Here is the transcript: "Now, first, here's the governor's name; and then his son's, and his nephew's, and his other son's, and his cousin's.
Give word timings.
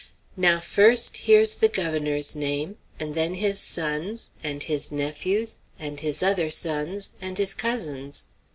"Now, 0.35 0.59
first, 0.59 1.15
here's 1.17 1.53
the 1.53 1.67
governor's 1.67 2.35
name; 2.35 2.77
and 2.99 3.13
then 3.13 3.35
his 3.35 3.59
son's, 3.59 4.31
and 4.43 4.63
his 4.63 4.91
nephew's, 4.91 5.59
and 5.77 5.99
his 5.99 6.23
other 6.23 6.49
son's, 6.49 7.11
and 7.21 7.37
his 7.37 7.53
cousin's. 7.53 8.25